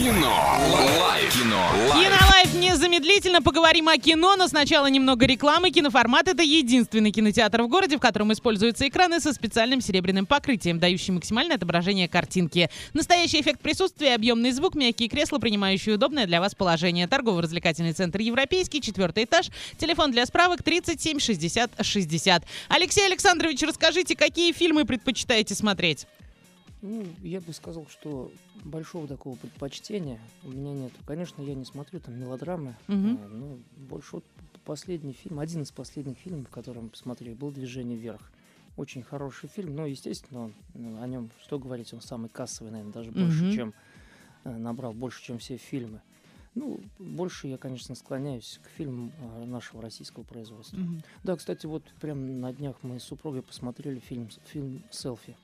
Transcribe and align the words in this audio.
Кино. 0.00 0.34
Лайф. 0.98 1.34
Кино. 1.34 1.62
Лайф. 1.90 2.04
Кинолайф 2.06 2.54
незамедлительно 2.54 3.42
поговорим 3.42 3.86
о 3.86 3.98
кино, 3.98 4.34
но 4.34 4.48
сначала 4.48 4.86
немного 4.86 5.26
рекламы. 5.26 5.70
Киноформат— 5.70 6.26
это 6.28 6.42
единственный 6.42 7.10
кинотеатр 7.12 7.60
в 7.60 7.68
городе, 7.68 7.98
в 7.98 8.00
котором 8.00 8.32
используются 8.32 8.88
экраны 8.88 9.20
со 9.20 9.34
специальным 9.34 9.82
серебряным 9.82 10.24
покрытием, 10.24 10.78
дающий 10.78 11.12
максимальное 11.12 11.56
отображение 11.56 12.08
картинки. 12.08 12.70
Настоящий 12.94 13.42
эффект 13.42 13.60
присутствия, 13.60 14.14
объемный 14.14 14.52
звук, 14.52 14.74
мягкие 14.74 15.10
кресла, 15.10 15.36
принимающие 15.36 15.96
удобное 15.96 16.24
для 16.26 16.40
вас 16.40 16.54
положение. 16.54 17.06
Торгово-развлекательный 17.06 17.92
центр 17.92 18.20
«Европейский», 18.20 18.80
четвертый 18.80 19.24
этаж. 19.24 19.48
Телефон 19.76 20.12
для 20.12 20.24
справок 20.24 20.62
37 20.62 21.18
60 21.20 21.72
60. 21.78 22.44
Алексей 22.70 23.04
Александрович, 23.04 23.60
расскажите, 23.60 24.16
какие 24.16 24.52
фильмы 24.52 24.86
предпочитаете 24.86 25.54
смотреть? 25.54 26.06
Ну, 26.82 27.04
я 27.22 27.40
бы 27.40 27.52
сказал, 27.52 27.86
что 27.88 28.32
большого 28.64 29.06
такого 29.06 29.36
предпочтения 29.36 30.18
у 30.44 30.48
меня 30.48 30.72
нет. 30.72 30.92
Конечно, 31.06 31.42
я 31.42 31.54
не 31.54 31.64
смотрю 31.64 32.00
там 32.00 32.18
мелодрамы, 32.18 32.74
а, 32.88 33.28
но 33.28 33.58
больше 33.76 34.16
вот 34.16 34.24
последний 34.64 35.12
фильм, 35.12 35.40
один 35.40 35.62
из 35.62 35.70
последних 35.72 36.16
фильмов, 36.18 36.48
который 36.48 36.82
мы 36.82 36.88
посмотрели, 36.88 37.34
был 37.34 37.50
«Движение 37.50 37.98
вверх». 37.98 38.30
Очень 38.76 39.02
хороший 39.02 39.48
фильм, 39.48 39.74
но, 39.76 39.84
естественно, 39.84 40.52
он, 40.74 41.02
о 41.02 41.06
нем, 41.06 41.30
что 41.42 41.58
говорить, 41.58 41.92
он 41.92 42.00
самый 42.00 42.30
кассовый, 42.30 42.70
наверное, 42.72 42.92
даже 42.94 43.10
больше, 43.10 43.44
Мгм. 43.44 43.52
чем 43.52 43.74
э, 44.44 44.56
набрал, 44.56 44.94
больше, 44.94 45.22
чем 45.22 45.38
все 45.38 45.58
фильмы. 45.58 46.00
Ну, 46.54 46.80
больше 46.98 47.46
я, 47.46 47.58
конечно, 47.58 47.94
склоняюсь 47.94 48.58
к 48.64 48.68
фильмам 48.76 49.12
а, 49.20 49.44
нашего 49.44 49.82
российского 49.82 50.22
производства. 50.22 50.78
Мгм. 50.78 51.02
Да, 51.24 51.36
кстати, 51.36 51.66
вот 51.66 51.82
прям 52.00 52.40
на 52.40 52.52
днях 52.52 52.76
мы 52.82 52.98
с 52.98 53.04
супругой 53.04 53.42
посмотрели 53.42 53.98
фильм, 53.98 54.28
фильм 54.46 54.82
«Селфи». 54.90 55.36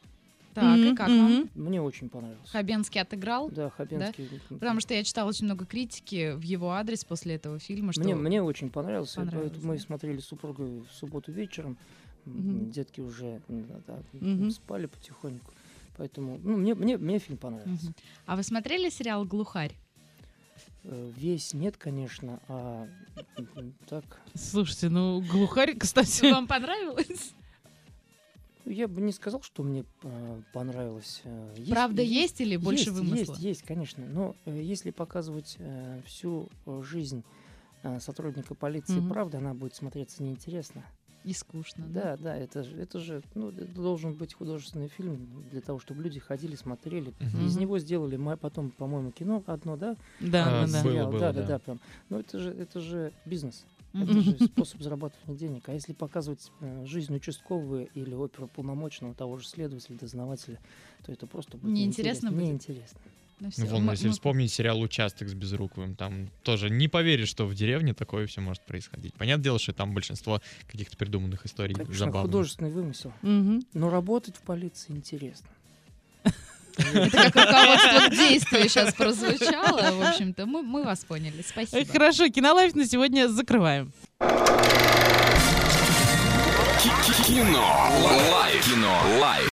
Так, 0.56 0.78
и 0.78 0.94
как 0.94 1.08
вам? 1.08 1.50
Мне 1.54 1.82
очень 1.82 2.08
понравился. 2.08 2.50
Хабенский 2.50 2.98
отыграл? 3.00 3.50
Да, 3.50 3.68
Хабенский. 3.68 4.40
Потому 4.48 4.80
что 4.80 4.94
я 4.94 5.04
читала 5.04 5.28
очень 5.28 5.44
много 5.44 5.66
критики 5.66 6.32
в 6.34 6.40
его 6.40 6.70
адрес 6.70 7.04
после 7.04 7.34
этого 7.34 7.58
фильма, 7.58 7.92
что 7.92 8.00
Мне, 8.00 8.14
мне 8.14 8.42
очень 8.42 8.70
понравился. 8.70 9.16
Понравилось, 9.16 9.50
поэтому 9.52 9.72
мы 9.72 9.76
да. 9.78 9.82
смотрели 9.84 10.18
с 10.18 10.24
супругой 10.24 10.80
в 10.80 10.94
субботу 10.94 11.30
вечером. 11.30 11.76
Мгм. 12.24 12.70
Детки 12.70 13.02
уже 13.02 13.40
да, 13.48 13.80
да, 13.86 13.98
Мгм. 14.14 14.50
спали 14.50 14.86
потихоньку. 14.86 15.52
Поэтому 15.98 16.40
ну, 16.42 16.56
мне, 16.56 16.74
мне, 16.74 16.96
мне 16.96 17.18
фильм 17.18 17.36
понравился. 17.36 17.84
Мгм. 17.84 17.94
А 18.24 18.36
вы 18.36 18.42
смотрели 18.42 18.88
сериал 18.88 19.26
«Глухарь»? 19.26 19.74
Э, 20.84 21.12
Весь 21.18 21.52
нет, 21.52 21.76
конечно, 21.76 22.40
а 22.48 22.88
так. 23.88 24.04
Слушайте, 24.34 24.88
ну, 24.88 25.20
глухарь, 25.20 25.76
кстати... 25.76 26.30
Вам 26.30 26.46
понравилось? 26.46 27.34
Я 28.66 28.88
бы 28.88 29.00
не 29.00 29.12
сказал, 29.12 29.42
что 29.42 29.62
мне 29.62 29.84
э, 30.02 30.42
понравилось. 30.52 31.20
Э, 31.24 31.54
есть- 31.56 31.70
Правда 31.70 32.02
есть 32.02 32.40
или 32.40 32.56
больше 32.56 32.90
есть, 32.90 32.90
вымысла? 32.92 33.32
Есть, 33.34 33.38
есть, 33.42 33.62
конечно. 33.62 34.04
Но 34.06 34.34
э, 34.44 34.60
если 34.60 34.90
показывать 34.90 35.56
э, 35.60 36.00
всю 36.04 36.48
э, 36.66 36.82
жизнь 36.82 37.22
э, 37.84 38.00
сотрудника 38.00 38.54
полиции 38.56 38.98
Мгм. 38.98 39.08
правда, 39.10 39.38
она 39.38 39.54
будет 39.54 39.74
смотреться 39.76 40.22
неинтересно. 40.22 40.82
И 41.22 41.32
скучно, 41.32 41.84
да? 41.88 42.16
Да, 42.16 42.22
да, 42.22 42.36
это 42.36 42.62
же, 42.62 42.76
это 42.76 43.00
же, 43.00 43.20
ну, 43.34 43.50
это 43.50 43.64
должен 43.66 44.14
быть 44.14 44.32
художественный 44.34 44.86
фильм 44.88 45.44
для 45.50 45.60
того, 45.60 45.80
чтобы 45.80 46.02
люди 46.02 46.20
ходили, 46.20 46.54
смотрели. 46.54 47.12
Мгм. 47.20 47.46
Из 47.46 47.56
него 47.56 47.78
сделали 47.80 48.16
ма- 48.16 48.36
потом, 48.36 48.70
по-моему, 48.70 49.10
кино 49.10 49.42
одно, 49.46 49.76
да? 49.76 49.96
Да, 50.20 50.62
А, 50.62 50.66
да, 50.66 50.72
да. 50.72 50.82
было, 50.84 51.06
было, 51.10 51.18
да, 51.20 51.32
да, 51.32 51.40
да. 51.42 51.46
да, 51.48 51.58
прям. 51.58 51.80
Но 52.10 52.20
это 52.20 52.38
же, 52.38 52.50
это 52.50 52.78
же 52.80 53.12
бизнес. 53.24 53.64
Это 54.02 54.20
же 54.20 54.32
способ 54.46 54.82
зарабатывания 54.82 55.38
денег. 55.38 55.68
А 55.68 55.72
если 55.72 55.92
показывать 55.92 56.50
э, 56.60 56.84
жизнь 56.86 57.14
участкового 57.14 57.84
или 57.84 58.14
оперуполномоченного 58.14 59.14
того 59.14 59.38
же 59.38 59.46
следователя, 59.46 59.96
дознавателя, 59.98 60.58
то 61.04 61.12
это 61.12 61.26
просто 61.26 61.56
будет 61.56 61.72
Неинтересно? 61.72 62.28
Неинтересно. 62.28 63.00
Ну, 63.38 63.50
вон, 63.66 63.84
мы- 63.84 63.92
если 63.92 64.06
мы- 64.06 64.12
вспомнить 64.14 64.50
сериал 64.50 64.80
«Участок» 64.80 65.28
с 65.28 65.34
Безруковым, 65.34 65.94
там 65.94 66.30
тоже 66.42 66.70
не 66.70 66.88
поверишь, 66.88 67.28
что 67.28 67.44
в 67.46 67.54
деревне 67.54 67.92
такое 67.92 68.26
все 68.26 68.40
может 68.40 68.64
происходить. 68.64 69.12
Понятное 69.14 69.44
дело, 69.44 69.58
что 69.58 69.74
там 69.74 69.92
большинство 69.92 70.40
каких-то 70.66 70.96
придуманных 70.96 71.44
историй 71.44 71.74
Конечно, 71.74 71.94
забавных. 72.06 72.22
художественный 72.22 72.70
вымысел. 72.70 73.12
Мгм. 73.20 73.62
Но 73.74 73.90
работать 73.90 74.36
в 74.36 74.40
полиции 74.40 74.92
интересно. 74.92 75.48
Это 76.76 77.30
как 77.30 77.34
руководство 77.34 78.08
к 78.08 78.10
действию 78.10 78.68
сейчас 78.68 78.94
прозвучало. 78.94 79.90
В 79.92 80.08
общем-то, 80.08 80.46
мы, 80.46 80.62
мы 80.62 80.84
вас 80.84 81.04
поняли. 81.04 81.44
Спасибо. 81.46 81.90
Хорошо, 81.90 82.28
кинолайф 82.28 82.74
на 82.74 82.86
сегодня 82.86 83.28
закрываем. 83.28 83.92
Кино. 87.26 87.90
Лайф. 88.32 88.64
Кино. 88.64 89.00
Лайф. 89.20 89.44